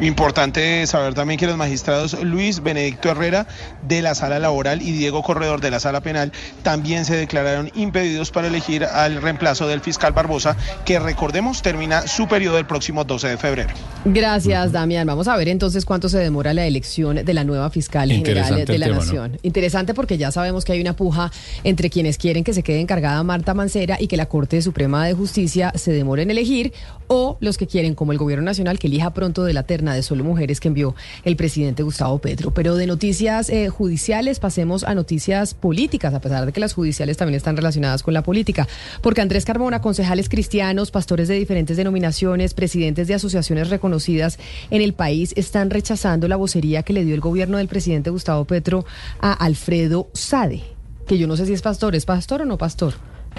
Importante 0.00 0.86
saber 0.86 1.14
también 1.14 1.40
que 1.40 1.46
los 1.46 1.56
magistrados 1.56 2.22
Luis 2.22 2.62
Benedicto 2.62 3.10
Herrera 3.10 3.48
de 3.82 4.00
la 4.00 4.14
sala 4.14 4.38
laboral 4.38 4.80
y 4.80 4.92
Diego 4.92 5.24
Corredor 5.24 5.60
de 5.60 5.72
la 5.72 5.80
sala 5.80 6.00
penal 6.00 6.30
también 6.62 7.04
se 7.04 7.16
declararon 7.16 7.72
impedidos 7.74 8.30
para 8.30 8.46
elegir 8.46 8.84
al 8.84 9.20
reemplazo 9.20 9.66
del 9.66 9.80
fiscal 9.80 10.12
Barbosa, 10.12 10.56
que 10.84 11.00
recordemos 11.00 11.62
termina 11.62 12.06
su 12.06 12.28
periodo 12.28 12.58
el 12.58 12.66
próximo 12.66 13.02
12 13.02 13.28
de 13.28 13.36
febrero. 13.38 13.70
Gracias, 14.04 14.70
Damián. 14.70 15.04
Vamos 15.04 15.26
a 15.26 15.36
ver 15.36 15.48
entonces 15.48 15.84
cuánto 15.84 16.08
se 16.08 16.18
demora 16.18 16.54
la 16.54 16.64
elección 16.64 17.24
de 17.24 17.34
la 17.34 17.42
nueva 17.42 17.68
fiscal 17.70 18.08
general 18.08 18.64
de 18.64 18.78
la 18.78 18.88
Nación. 18.88 19.38
Interesante 19.42 19.94
porque 19.94 20.16
ya 20.16 20.30
sabemos 20.30 20.64
que 20.64 20.72
hay 20.72 20.80
una 20.80 20.94
puja 20.94 21.32
entre 21.64 21.90
quienes 21.90 22.18
quieren 22.18 22.44
que 22.44 22.54
se 22.54 22.62
quede 22.62 22.80
encargada 22.80 23.20
Marta 23.24 23.52
Mancera 23.52 23.96
y 23.98 24.06
que 24.06 24.16
la 24.16 24.26
Corte 24.26 24.62
Suprema 24.62 25.04
de 25.06 25.14
Justicia 25.14 25.72
se 25.74 25.90
demore 25.90 26.22
en 26.22 26.30
elegir, 26.30 26.72
o 27.08 27.36
los 27.40 27.58
que 27.58 27.66
quieren, 27.66 27.94
como 27.94 28.12
el 28.12 28.18
Gobierno 28.18 28.44
Nacional, 28.44 28.78
que 28.78 28.86
elija 28.86 29.12
pronto 29.12 29.44
de 29.44 29.54
la 29.54 29.64
terna 29.64 29.87
de 29.94 30.02
solo 30.02 30.24
mujeres 30.24 30.60
que 30.60 30.68
envió 30.68 30.94
el 31.24 31.36
presidente 31.36 31.82
Gustavo 31.82 32.18
Petro. 32.18 32.52
Pero 32.52 32.76
de 32.76 32.86
noticias 32.86 33.50
eh, 33.50 33.68
judiciales 33.68 34.40
pasemos 34.40 34.84
a 34.84 34.94
noticias 34.94 35.54
políticas, 35.54 36.14
a 36.14 36.20
pesar 36.20 36.46
de 36.46 36.52
que 36.52 36.60
las 36.60 36.74
judiciales 36.74 37.16
también 37.16 37.36
están 37.36 37.56
relacionadas 37.56 38.02
con 38.02 38.14
la 38.14 38.22
política. 38.22 38.68
Porque 39.02 39.20
Andrés 39.20 39.44
Carmona, 39.44 39.80
concejales 39.80 40.28
cristianos, 40.28 40.90
pastores 40.90 41.28
de 41.28 41.34
diferentes 41.34 41.76
denominaciones, 41.76 42.54
presidentes 42.54 43.08
de 43.08 43.14
asociaciones 43.14 43.70
reconocidas 43.70 44.38
en 44.70 44.82
el 44.82 44.94
país, 44.94 45.32
están 45.36 45.70
rechazando 45.70 46.28
la 46.28 46.36
vocería 46.36 46.82
que 46.82 46.92
le 46.92 47.04
dio 47.04 47.14
el 47.14 47.20
gobierno 47.20 47.58
del 47.58 47.68
presidente 47.68 48.10
Gustavo 48.10 48.44
Petro 48.44 48.84
a 49.20 49.32
Alfredo 49.32 50.08
Sade, 50.14 50.62
que 51.06 51.18
yo 51.18 51.26
no 51.26 51.36
sé 51.36 51.46
si 51.46 51.52
es 51.52 51.62
pastor, 51.62 51.94
¿es 51.94 52.04
pastor 52.04 52.42
o 52.42 52.44
no 52.44 52.58
pastor? 52.58 52.94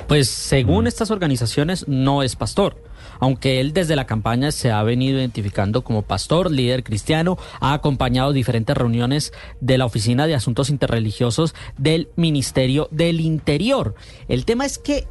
Pues 0.08 0.30
según 0.30 0.88
estas 0.88 1.12
organizaciones 1.12 1.88
no 1.88 2.24
es 2.24 2.36
pastor 2.36 2.89
aunque 3.20 3.60
él 3.60 3.74
desde 3.74 3.96
la 3.96 4.06
campaña 4.06 4.52
se 4.52 4.72
ha 4.72 4.82
venido 4.84 5.20
identificando 5.20 5.84
como 5.84 6.02
pastor, 6.02 6.52
líder 6.52 6.84
cristiano, 6.84 7.38
ha 7.60 7.74
acompañado 7.74 8.34
diferentes 8.34 8.76
reuniones 8.76 9.34
de 9.60 9.78
la 9.78 9.86
Oficina 9.86 10.28
de 10.28 10.36
Asuntos 10.36 10.70
Interreligiosos 10.70 11.54
del 11.78 12.10
Ministerio 12.16 12.88
del 12.92 13.20
Interior. 13.20 13.96
El 14.28 14.46
tema 14.46 14.66
es 14.66 14.78
que 14.78 15.08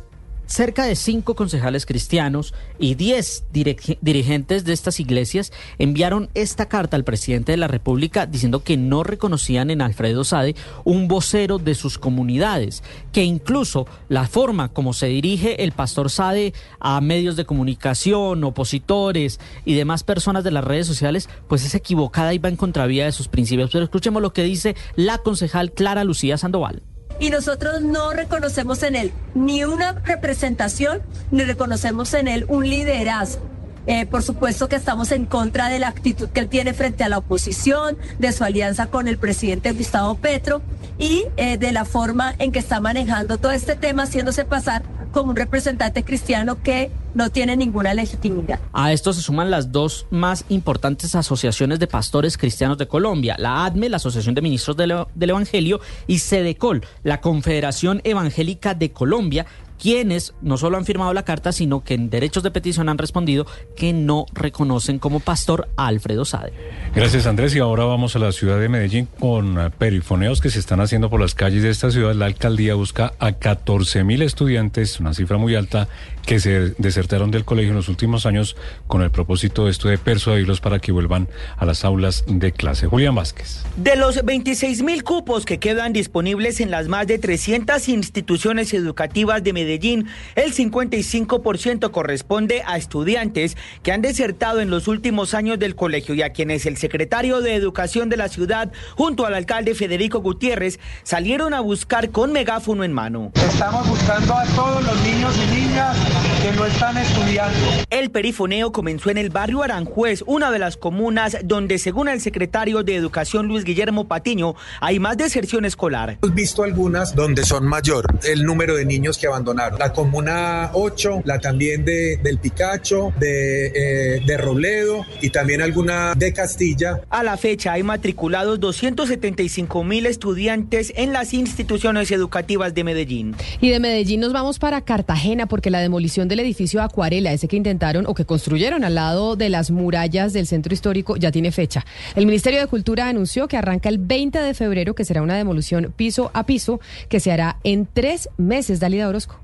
cerca 0.49 0.85
de 0.85 0.97
cinco 0.97 1.37
concejales 1.37 1.87
cristianos 1.87 2.55
y 2.79 2.95
diez 2.95 3.45
dirigentes 3.53 4.65
de 4.65 4.73
estas 4.73 4.99
iglesias 4.99 5.53
enviaron 5.79 6.31
esta 6.35 6.67
carta 6.67 6.97
al 6.97 7.05
presidente 7.05 7.53
de 7.53 7.59
la 7.59 7.69
República 7.69 8.27
diciendo 8.27 8.65
que 8.65 8.77
no 8.77 9.05
reconocían 9.05 9.71
en 9.71 9.83
Alfredo 9.83 10.25
Sade 10.25 10.57
un 10.85 11.07
vocero 11.07 11.59
de 11.59 11.75
sus 11.75 11.99
comunidades, 11.99 12.83
que 13.13 13.25
incluso 13.25 13.87
la 14.09 14.27
forma 14.27 14.71
como 14.71 14.95
se 14.95 15.07
dirige 15.07 15.63
el 15.63 15.73
pastor 15.73 16.11
Sade 16.11 16.55
a 16.81 17.01
medios 17.01 17.37
de 17.37 17.45
comunicación, 17.45 18.43
opositores 18.43 19.39
y 19.67 19.75
demás 19.75 20.03
personas 20.03 20.45
de 20.45 20.51
las 20.51 20.65
redes 20.65 20.87
sociales, 20.87 21.29
pues 21.47 21.65
es 21.65 21.75
equivocada 21.75 22.33
y 22.33 22.39
va 22.39 22.49
en 22.49 22.57
contravía 22.57 23.05
de 23.05 23.13
sus 23.13 23.29
principios. 23.29 23.71
Pero 23.71 23.85
escuchemos 23.85 24.23
lo 24.23 24.33
que 24.33 24.45
dice 24.45 24.75
la 24.97 25.19
concejal 25.19 25.73
Clara 25.73 26.05
Lucía 26.05 26.39
Sandoval 26.39 26.83
y 27.21 27.31
nosotros 27.31 27.83
no 27.83 28.13
reconocemos 28.13 28.83
en 28.83 28.97
él 28.97 29.13
ni 29.35 29.65
una 29.65 29.93
representación, 29.93 31.03
ni 31.31 31.45
reconocemos 31.45 32.15
en 32.15 32.29
él 32.29 32.47
un 32.49 32.69
liderazgo. 32.69 33.43
Eh, 33.87 34.05
por 34.05 34.23
supuesto 34.23 34.69
que 34.69 34.77
estamos 34.77 35.13
en 35.13 35.25
contra 35.25 35.71
de 35.71 35.79
la 35.79 35.89
actitud 35.89 36.29
que 36.29 36.41
él 36.41 36.49
tiene 36.49 36.75
frente 36.75 37.05
a 37.05 37.09
la 37.09 37.19
oposición, 37.19 37.97
de 38.19 38.33
su 38.33 38.45
alianza 38.45 38.89
con 38.89 39.09
el 39.09 39.17
presidente 39.17 39.73
Gustavo 39.73 40.15
Petro 40.17 40.61
y 40.99 41.25
eh, 41.39 41.57
de 41.57 41.73
la 41.73 41.87
forma 41.87 42.35
en 42.39 42.53
que 42.53 42.59
está 42.59 42.81
manejando 42.81 43.39
todo 43.39 43.53
este 43.53 43.77
tema, 43.77 44.03
haciéndose 44.03 44.45
pasar 44.45 44.83
como 45.13 45.31
un 45.31 45.37
representante 45.37 46.05
cristiano 46.05 46.63
que 46.63 46.91
no 47.15 47.31
tiene 47.31 47.57
ninguna 47.57 47.95
legitimidad. 47.95 48.61
A 48.73 48.93
esto 48.93 49.13
se 49.13 49.23
suman 49.23 49.51
las 49.51 49.73
dos 49.73 50.07
más 50.11 50.45
importantes 50.49 51.15
asociaciones 51.15 51.79
de 51.79 51.87
pastores 51.87 52.37
cristianos 52.37 52.79
de 52.79 52.87
Colombia, 52.87 53.37
la 53.39 53.65
ADME, 53.65 53.89
la 53.89 53.97
Asociación 53.97 54.35
de 54.35 54.43
Ministros 54.43 54.77
del, 54.77 54.95
del 55.15 55.31
Evangelio, 55.31 55.81
y 56.07 56.19
SEDECOL, 56.19 56.85
la 57.03 57.21
Confederación 57.21 58.01
Evangélica 58.05 58.75
de 58.75 58.93
Colombia, 58.93 59.47
quienes 59.79 60.35
no 60.43 60.57
solo 60.59 60.77
han 60.77 60.85
firmado 60.85 61.13
la 61.13 61.25
carta, 61.25 61.53
sino 61.53 61.85
que 61.85 61.95
en 61.95 62.11
derechos 62.11 62.43
de 62.43 62.51
petición 62.51 62.89
han 62.89 62.99
respondido 62.99 63.47
que 63.77 63.93
no 63.93 64.27
reconocen 64.33 64.99
como 64.99 65.21
pastor 65.21 65.69
a 65.77 65.87
Alfredo 65.87 66.25
Sade. 66.25 66.53
Gracias 66.95 67.27
Andrés 67.27 67.55
y 67.55 67.61
ahora 67.61 67.85
vamos 67.85 68.17
a 68.17 68.19
la 68.19 68.33
ciudad 68.33 68.59
de 68.59 68.69
Medellín 68.69 69.09
con 69.19 69.59
eh, 69.59 69.71
perifoneos 69.71 70.41
que 70.41 70.51
se 70.51 70.59
están 70.59 70.81
haciendo 70.81 71.11
por 71.11 71.21
las 71.21 71.35
calles 71.35 71.63
de 71.63 71.71
esta 71.71 71.91
ciudad. 71.91 72.15
La 72.15 72.27
alcaldía 72.27 72.75
busca 72.75 73.13
a 73.19 73.33
14 73.33 74.05
mil 74.05 74.23
estudiantes, 74.23 75.01
una 75.01 75.15
cifra 75.15 75.39
muy 75.39 75.55
alta, 75.55 75.89
que 76.29 76.41
se 76.41 76.75
desertaron 76.77 77.31
del 77.31 77.47
colegio 77.47 77.71
en 77.71 77.77
los 77.77 77.89
últimos 77.89 78.27
años 78.27 78.55
con 78.87 79.01
el 79.01 79.11
propósito 79.11 79.65
de 79.65 79.71
esto 79.71 79.89
de 79.89 79.97
persuadirlos 79.97 80.61
para 80.61 80.79
que 80.79 80.93
vuelvan 80.93 81.27
a 81.57 81.65
las 81.65 81.87
aulas 81.87 82.23
de 82.27 82.53
clase. 82.53 82.87
Julián 82.87 83.15
Vázquez. 83.15 83.63
De 83.77 83.97
los 83.97 84.23
26 84.23 84.83
mil 84.83 85.05
cupos 85.05 85.47
que 85.47 85.59
quedan 85.59 85.95
disponibles 85.95 86.61
en 86.61 86.71
las 86.71 86.87
más 86.87 87.07
de 87.07 87.19
300 87.19 87.89
instituciones 87.89 88.75
educativas 88.75 89.43
de 89.43 89.55
Medellín, 89.55 90.07
el 90.35 90.53
55% 90.53 91.91
corresponde 91.91 92.63
a 92.67 92.77
estudiantes 92.77 93.57
que 93.83 93.93
han 93.93 94.03
desertado 94.03 94.61
en 94.61 94.69
los 94.69 94.87
últimos 94.87 95.33
años 95.33 95.59
del 95.59 95.77
colegio 95.77 96.15
y 96.15 96.21
a 96.21 96.35
quienes 96.35 96.67
el 96.67 96.77
secretario 96.77 97.41
de 97.41 97.55
Educación 97.55 98.11
de 98.11 98.19
la 98.19 98.29
ciudad, 98.29 98.71
junto 98.97 99.25
al 99.25 99.33
alcalde 99.33 99.75
Federico 99.75 100.21
Gutiérrez, 100.21 100.79
salieron 101.05 101.55
a 101.55 101.61
buscar 101.61 102.11
con 102.11 102.33
megáfono 102.33 102.85
en 102.85 102.93
mano. 102.93 103.33
Estamos 103.35 103.89
buscando 103.89 104.35
a 104.35 104.45
todos 104.45 104.85
los 104.85 105.03
niños 105.05 105.35
y 105.39 105.55
niñas 105.55 106.18
que 106.43 106.53
no 106.53 106.65
están 106.67 106.97
estudiando. 106.97 107.59
El 107.91 108.11
perifoneo 108.11 108.73
comenzó 108.73 109.11
en 109.11 109.19
el 109.19 109.31
barrio 109.31 109.63
Aranjuez, 109.63 110.23
una 110.27 110.51
de 110.51 110.59
las 110.59 110.77
comunas 110.77 111.37
donde, 111.45 111.79
según 111.79 112.09
el 112.09 112.21
secretario 112.21 112.83
de 112.83 112.97
Educación 112.97 113.47
Luis 113.47 113.65
Guillermo 113.65 114.09
Patiño, 114.09 114.55
hay 114.81 114.99
más 114.99 115.17
deserción 115.17 115.65
escolar. 115.65 116.19
Hemos 116.23 116.35
visto 116.35 116.63
algunas 116.63 117.15
donde 117.15 117.45
son 117.45 117.67
mayor 117.67 118.07
el 118.25 118.45
número 118.45 118.77
de 118.77 118.85
niños 118.85 119.19
que 119.19 119.27
abandonaron. 119.27 119.79
La 119.79 119.93
comuna 119.93 120.71
8, 120.73 121.23
la 121.25 121.39
también 121.39 121.85
de, 121.85 122.19
del 122.19 122.39
Picacho, 122.39 123.13
de, 123.19 123.67
eh, 123.67 124.23
de 124.25 124.37
Robledo 124.37 125.05
y 125.21 125.31
también 125.31 125.63
alguna 125.63 126.15
de 126.15 126.33
Castilla. 126.33 127.01
A 127.11 127.23
la 127.23 127.37
fecha 127.37 127.73
hay 127.73 127.83
matriculados 127.83 128.61
275 128.61 129.85
mil 129.85 130.07
estudiantes 130.07 130.93
en 130.97 131.13
las 131.13 131.35
instituciones 131.35 132.11
educativas 132.11 132.75
de 132.75 132.85
Medellín. 132.85 133.37
Y 133.61 133.71
de 133.71 133.81
Medellín 133.81 134.21
nos 134.21 134.33
vamos 134.33 134.59
para 134.59 134.81
Cartagena 134.81 135.47
porque 135.47 135.71
la 135.71 135.81
demolición 135.81 136.08
del 136.09 136.41
edificio 136.41 136.83
Acuarela, 136.83 137.33
ese 137.33 137.49
que 137.49 137.57
intentaron 137.57 138.07
o 138.07 138.15
que 138.15 138.25
construyeron 138.25 138.83
al 138.83 138.95
lado 138.95 139.37
de 139.37 139.49
las 139.49 139.71
murallas 139.71 140.33
del 140.33 140.47
centro 140.47 140.73
histórico, 140.73 141.17
ya 141.17 141.31
tiene 141.31 141.53
fecha. 141.53 141.85
El 142.17 142.27
Ministerio 142.27 142.61
de 142.61 142.67
Cultura 142.67 143.09
anunció 143.09 143.47
que 143.47 143.57
arranca 143.57 143.89
el 143.89 143.99
20 143.99 144.41
de 144.41 144.55
febrero, 144.55 144.95
que 144.95 145.05
será 145.05 145.23
una 145.23 145.37
demolición 145.37 145.93
piso 145.95 146.31
a 146.35 146.47
piso, 146.47 146.81
que 147.09 147.21
se 147.21 147.31
hará 147.31 147.59
en 147.63 147.87
tres 147.87 148.29
meses. 148.39 148.81
Dalida 148.81 149.09
Orozco. 149.09 149.39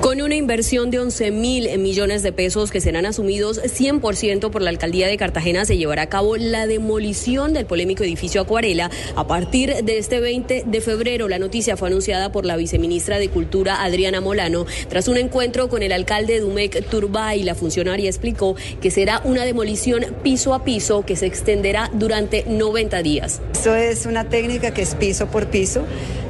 Con 0.00 0.22
una 0.22 0.36
inversión 0.36 0.90
de 0.90 0.98
11 0.98 1.30
mil 1.32 1.78
millones 1.78 2.22
de 2.22 2.32
pesos 2.32 2.70
que 2.70 2.80
serán 2.80 3.04
asumidos 3.04 3.60
100% 3.62 4.50
por 4.50 4.62
la 4.62 4.70
alcaldía 4.70 5.06
de 5.06 5.18
Cartagena, 5.18 5.66
se 5.66 5.76
llevará 5.76 6.02
a 6.02 6.08
cabo 6.08 6.36
la 6.36 6.66
demolición 6.66 7.52
del 7.52 7.66
polémico 7.66 8.04
edificio 8.04 8.40
Acuarela 8.40 8.90
a 9.16 9.26
partir 9.26 9.84
de 9.84 9.98
este 9.98 10.20
20 10.20 10.64
de 10.66 10.80
febrero. 10.80 11.28
La 11.28 11.38
noticia 11.38 11.76
fue 11.76 11.88
anunciada 11.88 12.32
por 12.32 12.46
la 12.46 12.56
viceministra 12.56 13.18
de 13.18 13.28
Cultura, 13.28 13.82
Adriana 13.82 14.22
Molano, 14.22 14.64
tras 14.88 15.08
un 15.08 15.18
encuentro 15.18 15.68
con 15.68 15.82
el 15.82 15.92
alcalde 15.92 16.40
Dumec 16.40 16.88
Turbay. 16.88 17.42
La 17.42 17.54
funcionaria 17.54 18.08
explicó 18.08 18.56
que 18.80 18.90
será 18.90 19.20
una 19.24 19.44
demolición 19.44 20.06
piso 20.22 20.54
a 20.54 20.64
piso 20.64 21.04
que 21.04 21.16
se 21.16 21.26
extenderá 21.26 21.90
durante 21.92 22.44
90 22.46 23.02
días. 23.02 23.42
Esto 23.52 23.74
es 23.74 24.06
una 24.06 24.28
técnica 24.28 24.72
que 24.72 24.82
es 24.82 24.94
piso 24.94 25.26
por 25.26 25.48
piso. 25.48 25.84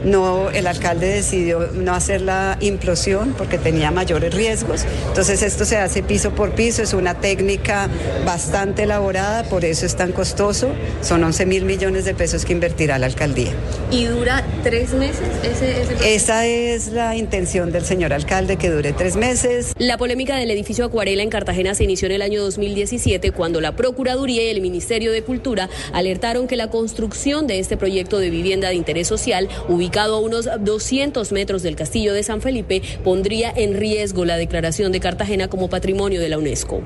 No, 0.04 0.50
el 0.50 0.66
alcalde 0.66 1.09
decidió 1.09 1.68
no 1.75 1.92
hacer 1.92 2.21
la 2.23 2.57
implosión 2.61 3.27
porque 3.37 3.58
tenía 3.58 3.90
mayores 3.90 4.35
riesgos. 4.35 4.85
Entonces 5.08 5.42
esto 5.42 5.64
se 5.64 5.76
hace 5.76 6.02
piso 6.02 6.30
por 6.30 6.52
piso, 6.52 6.82
es 6.82 6.94
una 6.94 7.14
técnica 7.14 7.88
bastante 8.25 8.85
elaborada, 8.85 9.44
por 9.44 9.64
eso 9.64 9.87
es 9.87 9.97
tan 9.97 10.12
costoso. 10.12 10.70
Son 11.02 11.23
11 11.23 11.47
mil 11.47 11.64
millones 11.64 12.04
de 12.04 12.14
pesos 12.14 12.44
que 12.44 12.52
invertirá 12.52 12.99
la 12.99 13.06
alcaldía. 13.06 13.52
¿Y 13.90 14.04
dura 14.04 14.44
tres 14.62 14.92
meses? 14.92 15.26
Ese, 15.42 15.82
ese... 15.82 16.14
Esa 16.14 16.47
es 16.47 16.88
la 16.88 17.16
intención 17.16 17.73
del 17.73 17.85
señor 17.85 18.12
alcalde, 18.12 18.56
que 18.56 18.70
dure 18.70 18.92
tres 18.92 19.16
meses. 19.16 19.73
La 19.78 19.99
polémica 19.99 20.37
del 20.37 20.50
edificio 20.50 20.85
Acuarela 20.85 21.23
en 21.23 21.30
Cartagena 21.30 21.75
se 21.75 21.85
inició 21.85 22.06
en 22.06 22.12
el 22.12 22.23
año 22.23 22.42
2017 22.42 23.32
cuando 23.32 23.61
la 23.61 23.76
Procuraduría 23.76 24.44
y 24.44 24.49
el 24.49 24.61
Ministerio 24.61 25.12
de 25.12 25.23
Cultura 25.23 25.68
alertaron 25.92 26.47
que 26.47 26.56
la 26.56 26.70
construcción 26.70 27.47
de 27.47 27.58
este 27.58 27.76
proyecto 27.76 28.18
de 28.18 28.30
vivienda 28.30 28.68
de 28.68 28.75
interés 28.75 29.08
social, 29.08 29.49
ubicado 29.68 30.16
a 30.16 30.20
unos 30.20 30.49
200 30.61 31.32
metros 31.32 31.62
del 31.62 31.76
castillo 31.76 32.12
de 32.14 32.23
San 32.23 32.40
Felipe, 32.40 32.82
pondría 33.04 33.17
en 33.56 33.75
riesgo 33.75 34.25
la 34.25 34.37
declaración 34.37 34.92
de 34.92 35.00
Cartagena 35.00 35.48
como 35.48 35.68
patrimonio 35.68 36.20
de 36.20 36.28
la 36.28 36.38
UNESCO. 36.38 36.82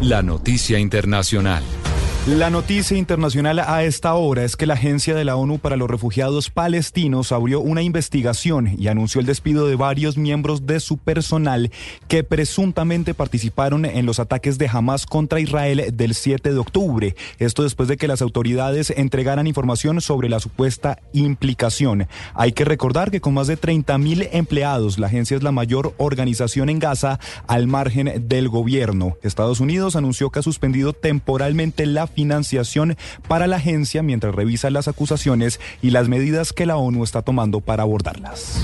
La 0.00 0.22
noticia 0.22 0.78
internacional. 0.78 1.62
La 2.28 2.50
noticia 2.50 2.96
internacional 2.96 3.58
a 3.58 3.82
esta 3.82 4.14
hora 4.14 4.44
es 4.44 4.54
que 4.54 4.64
la 4.64 4.74
Agencia 4.74 5.16
de 5.16 5.24
la 5.24 5.34
ONU 5.34 5.58
para 5.58 5.76
los 5.76 5.90
Refugiados 5.90 6.50
Palestinos 6.50 7.32
abrió 7.32 7.58
una 7.58 7.82
investigación 7.82 8.76
y 8.78 8.86
anunció 8.86 9.20
el 9.20 9.26
despido 9.26 9.66
de 9.66 9.74
varios 9.74 10.16
miembros 10.16 10.64
de 10.64 10.78
su 10.78 10.98
personal 10.98 11.72
que 12.06 12.22
presuntamente 12.22 13.12
participaron 13.12 13.84
en 13.84 14.06
los 14.06 14.20
ataques 14.20 14.56
de 14.56 14.70
Hamas 14.72 15.04
contra 15.04 15.40
Israel 15.40 15.92
del 15.94 16.14
7 16.14 16.52
de 16.52 16.58
octubre. 16.60 17.16
Esto 17.40 17.64
después 17.64 17.88
de 17.88 17.96
que 17.96 18.06
las 18.06 18.22
autoridades 18.22 18.90
entregaran 18.90 19.48
información 19.48 20.00
sobre 20.00 20.28
la 20.28 20.38
supuesta 20.38 21.00
implicación. 21.12 22.06
Hay 22.34 22.52
que 22.52 22.64
recordar 22.64 23.10
que 23.10 23.20
con 23.20 23.34
más 23.34 23.48
de 23.48 23.56
30 23.56 23.98
mil 23.98 24.28
empleados, 24.30 24.96
la 24.96 25.08
agencia 25.08 25.36
es 25.36 25.42
la 25.42 25.50
mayor 25.50 25.92
organización 25.98 26.68
en 26.68 26.78
Gaza 26.78 27.18
al 27.48 27.66
margen 27.66 28.28
del 28.28 28.48
gobierno. 28.48 29.16
Estados 29.24 29.58
Unidos 29.58 29.96
anunció 29.96 30.30
que 30.30 30.38
ha 30.38 30.42
suspendido 30.42 30.92
temporalmente 30.92 31.84
la 31.84 32.11
financiación 32.12 32.96
para 33.28 33.46
la 33.46 33.56
agencia 33.56 34.02
mientras 34.02 34.34
revisa 34.34 34.70
las 34.70 34.88
acusaciones 34.88 35.60
y 35.82 35.90
las 35.90 36.08
medidas 36.08 36.52
que 36.52 36.66
la 36.66 36.76
ONU 36.76 37.04
está 37.04 37.22
tomando 37.22 37.60
para 37.60 37.82
abordarlas. 37.82 38.62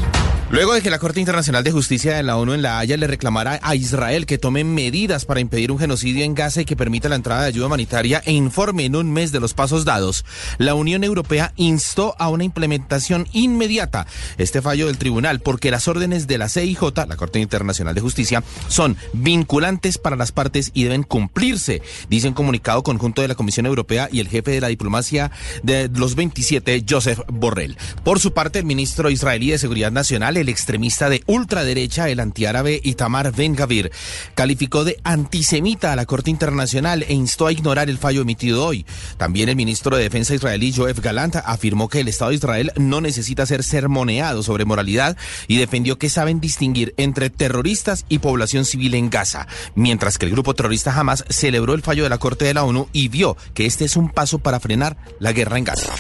Luego 0.51 0.73
de 0.73 0.81
que 0.81 0.89
la 0.89 0.99
Corte 0.99 1.21
Internacional 1.21 1.63
de 1.63 1.73
Justicia 1.73 2.17
de 2.17 2.23
la 2.23 2.39
ONU 2.39 2.55
en 2.55 2.63
La 2.63 2.79
Haya 2.79 2.97
le 2.97 3.07
reclamara 3.07 3.61
a 3.63 3.75
Israel 3.75 4.25
que 4.25 4.39
tome 4.39 4.65
medidas 4.65 5.27
para 5.27 5.41
impedir 5.41 5.71
un 5.71 5.79
genocidio 5.79 6.25
en 6.25 6.35
Gaza 6.35 6.63
y 6.63 6.65
que 6.65 6.75
permita 6.75 7.11
la 7.11 7.17
entrada 7.17 7.43
de 7.43 7.49
ayuda 7.49 7.67
humanitaria 7.67 8.23
e 8.25 8.33
informe 8.33 8.87
en 8.87 8.97
un 8.97 9.13
mes 9.13 9.31
de 9.31 9.41
los 9.41 9.53
pasos 9.53 9.85
dados, 9.85 10.25
la 10.57 10.75
Unión 10.75 11.05
Europea 11.05 11.53
instó 11.57 12.17
a 12.19 12.31
una 12.31 12.45
implementación 12.45 13.29
inmediata 13.33 14.07
este 14.39 14.63
fallo 14.63 14.87
del 14.87 14.97
tribunal 14.97 15.41
porque 15.41 15.71
las 15.71 15.87
órdenes 15.87 16.27
de 16.27 16.39
la 16.39 16.49
CIJ, 16.49 16.81
la 17.07 17.17
Corte 17.17 17.41
Internacional 17.41 17.95
de 17.95 18.01
Justicia, 18.01 18.43
son 18.69 18.97
vinculantes 19.13 19.99
para 19.99 20.17
las 20.17 20.33
partes 20.33 20.71
y 20.73 20.85
deben 20.85 21.03
cumplirse, 21.03 21.83
dice 22.09 22.27
un 22.27 22.35
comunicado 22.35 22.83
conjunto 22.83 23.21
de 23.21 23.29
la 23.29 23.35
Comisión 23.39 23.65
Europea 23.65 24.11
y 24.13 24.21
el 24.21 24.29
jefe 24.29 24.51
de 24.51 24.61
la 24.61 24.69
diplomacia 24.69 25.31
de 25.63 25.89
los 25.89 26.15
27, 26.15 26.85
Joseph 26.87 27.21
Borrell. 27.29 27.79
Por 28.05 28.21
su 28.21 28.35
parte, 28.35 28.59
el 28.59 28.67
ministro 28.67 29.09
israelí 29.09 29.51
de 29.51 29.59
Seguridad 29.59 29.93
Nacional, 29.93 30.37
el 30.37 30.51
extremista 30.51 31.09
de 31.09 31.23
ultraderecha, 31.27 32.11
el 32.11 32.21
antiárabe 32.21 32.81
Itamar 32.85 33.33
Ben 33.33 33.55
Gavir, 33.55 33.91
calificó 34.35 34.85
de 34.85 34.99
antisemita 35.05 35.93
a 35.93 35.97
la 35.97 36.05
Corte 36.05 36.31
Internacional 36.31 37.05
e 37.09 37.15
instó 37.15 37.47
a 37.47 37.53
ignorar 37.53 37.89
el 37.89 37.99
fallo 37.99 38.23
emitido 38.23 38.67
hoy. 38.67 38.85
También 39.17 39.49
el 39.49 39.57
ministro 39.57 39.97
de 39.97 40.03
Defensa 40.03 40.35
israelí, 40.35 40.73
Joef 40.73 41.01
Galant, 41.01 41.37
afirmó 41.37 41.89
que 41.89 42.01
el 42.01 42.09
Estado 42.09 42.31
de 42.31 42.37
Israel 42.37 42.73
no 42.77 43.01
necesita 43.01 43.47
ser 43.47 43.63
sermoneado 43.63 44.43
sobre 44.43 44.65
moralidad 44.65 45.17
y 45.47 45.59
defendió 45.59 45.99
que 45.99 46.11
saben 46.11 46.41
distinguir 46.41 46.95
entre 46.97 47.31
terroristas 47.31 48.05
y 48.09 48.19
población 48.19 48.65
civil 48.65 48.95
en 48.95 49.11
Gaza, 49.11 49.47
mientras 49.75 50.19
que 50.19 50.27
el 50.27 50.33
grupo 50.33 50.55
terrorista 50.55 50.99
Hamas 50.99 51.25
celebró 51.29 51.75
el 51.75 51.83
fallo 51.83 52.03
de 52.03 52.11
la 52.11 52.19
Corte 52.19 52.45
de 52.45 52.55
la 52.55 52.65
ONU 52.65 52.89
y 52.93 53.09
vio 53.09 53.28
que 53.55 53.67
este 53.67 53.85
es 53.85 53.97
un 53.97 54.11
paso 54.11 54.39
para 54.39 54.61
frenar 54.61 54.97
la 55.19 55.33
guerra 55.33 55.59
en 55.59 55.65
Gaza. 55.65 55.93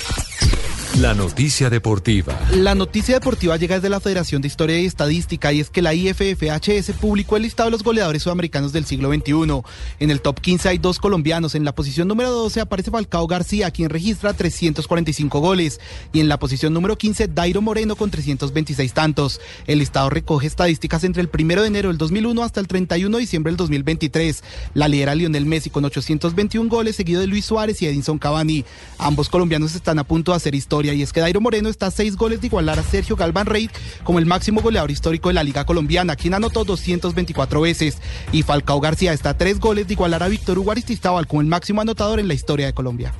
La 1.01 1.15
noticia 1.15 1.71
deportiva. 1.71 2.37
La 2.51 2.75
noticia 2.75 3.15
deportiva 3.15 3.57
llega 3.57 3.77
desde 3.77 3.89
la 3.89 4.01
Federación 4.01 4.43
de 4.43 4.49
Historia 4.49 4.81
y 4.81 4.87
Estadística 4.87 5.53
y 5.53 5.61
es 5.61 5.71
que 5.71 5.81
la 5.81 5.95
IFFHS 5.95 6.91
publicó 7.01 7.37
el 7.37 7.45
listado 7.45 7.69
de 7.69 7.71
los 7.71 7.85
goleadores 7.85 8.25
sudamericanos 8.25 8.73
del 8.73 8.85
siglo 8.85 9.09
XXI. 9.15 9.63
En 10.01 10.11
el 10.11 10.21
top 10.21 10.41
15 10.41 10.71
hay 10.71 10.79
dos 10.79 10.99
colombianos. 10.99 11.55
En 11.55 11.65
la 11.65 11.73
posición 11.73 12.09
número 12.09 12.33
12 12.33 12.63
aparece 12.63 12.91
Falcao 12.91 13.29
García, 13.29 13.71
quien 13.71 13.91
registra 13.91 14.33
345 14.33 15.39
goles. 15.39 15.81
Y 16.13 16.19
en 16.19 16.29
la 16.29 16.41
posición 16.41 16.75
número 16.75 16.99
15, 16.99 17.29
Dairo 17.29 17.63
Moreno 17.63 17.95
con 17.95 18.11
326 18.11 18.93
tantos. 18.93 19.41
El 19.69 19.79
listado 19.79 20.11
recoge 20.11 20.49
estadísticas 20.49 21.05
entre 21.05 21.23
el 21.23 21.31
1 21.33 21.63
de 21.63 21.69
enero 21.69 21.91
del 21.91 21.99
2001 21.99 22.43
hasta 22.43 22.59
el 22.59 22.67
31 22.67 23.17
de 23.17 23.21
diciembre 23.21 23.53
del 23.53 23.57
2023. 23.57 24.43
La 24.75 24.89
lidera 24.89 25.15
Lionel 25.15 25.47
Messi 25.47 25.71
con 25.71 25.85
821 25.85 26.69
goles, 26.69 26.97
seguido 26.97 27.21
de 27.21 27.29
Luis 27.29 27.45
Suárez 27.45 27.81
y 27.83 27.87
Edinson 27.87 28.19
Cavani. 28.19 28.65
Ambos 28.99 29.29
colombianos 29.29 29.77
están 29.77 30.01
a 30.01 30.05
punto 30.05 30.33
de 30.33 30.39
hacer 30.39 30.57
historia 30.57 30.88
y 30.95 31.03
es 31.03 31.13
que 31.13 31.21
Dairo 31.21 31.41
Moreno 31.41 31.69
está 31.69 31.87
a 31.87 31.91
seis 31.91 32.17
goles 32.17 32.41
de 32.41 32.47
igualar 32.47 32.79
a 32.79 32.83
Sergio 32.83 33.17
Galván 33.17 33.47
Rey 33.47 33.69
como 34.05 34.19
el 34.19 34.27
máximo 34.27 34.61
goleador 34.61 34.91
histórico 34.91 35.29
de 35.29 35.35
la 35.35 35.43
Liga 35.43 35.65
Colombiana, 35.65 36.17
quien 36.17 36.35
anotó 36.35 36.65
224 36.65 37.61
veces. 37.61 37.99
Y 38.33 38.43
Falcao 38.43 38.81
García 38.81 39.13
está 39.13 39.31
a 39.31 39.39
tres 39.39 39.59
goles 39.59 39.87
de 39.87 39.95
igualar 39.95 40.23
a 40.23 40.29
Víctor 40.29 40.59
Hugo 40.59 40.69
como 41.27 41.41
el 41.41 41.47
máximo 41.47 41.81
anotador 41.81 42.21
en 42.21 42.29
la 42.29 42.35
historia 42.35 42.67
de 42.67 42.75
Colombia. 42.75 43.13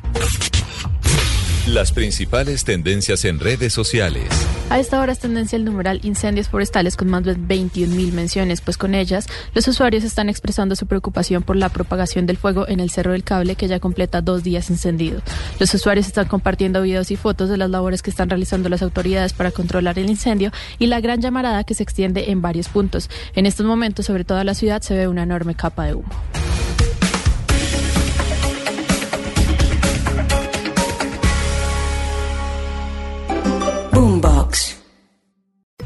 Las 1.69 1.93
principales 1.93 2.65
tendencias 2.65 3.27
en 3.27 3.39
redes 3.39 3.75
sociales. 3.75 4.25
A 4.71 4.79
esta 4.79 4.99
hora 5.01 5.13
es 5.13 5.19
tendencia 5.19 5.57
el 5.57 5.67
numeral 5.67 6.01
incendios 6.03 6.49
forestales 6.49 6.97
con 6.97 7.11
más 7.11 7.25
de 7.25 7.35
21 7.35 7.95
mil 7.95 8.15
menciones, 8.15 8.63
pues 8.63 8.79
con 8.79 8.95
ellas 8.95 9.27
los 9.53 9.69
usuarios 9.69 10.03
están 10.03 10.31
expresando 10.31 10.77
su 10.77 10.87
preocupación 10.87 11.43
por 11.43 11.57
la 11.57 11.69
propagación 11.69 12.25
del 12.25 12.39
fuego 12.39 12.67
en 12.67 12.81
el 12.81 12.89
Cerro 12.89 13.13
del 13.13 13.23
Cable 13.23 13.55
que 13.55 13.69
ya 13.69 13.81
completa 13.81 14.23
dos 14.23 14.43
días 14.43 14.71
encendido. 14.71 15.21
Los 15.61 15.75
usuarios 15.75 16.07
están 16.07 16.27
compartiendo 16.27 16.81
videos 16.81 17.11
y 17.11 17.17
fotos 17.17 17.51
de 17.51 17.59
las 17.59 17.69
labores 17.69 18.01
que 18.01 18.09
están 18.09 18.31
realizando 18.31 18.71
las 18.71 18.81
autoridades 18.81 19.35
para 19.35 19.51
controlar 19.51 19.99
el 19.99 20.09
incendio 20.09 20.53
y 20.79 20.87
la 20.87 21.03
gran 21.03 21.21
llamarada 21.21 21.65
que 21.65 21.75
se 21.75 21.83
extiende 21.83 22.31
en 22.31 22.41
varios 22.41 22.71
puntos. 22.71 23.11
En 23.35 23.45
estos 23.45 23.67
momentos, 23.67 24.07
sobre 24.07 24.25
toda 24.25 24.43
la 24.43 24.55
ciudad, 24.55 24.81
se 24.81 24.97
ve 24.97 25.07
una 25.07 25.25
enorme 25.25 25.55
capa 25.55 25.85
de 25.85 25.97
humo. 25.97 26.09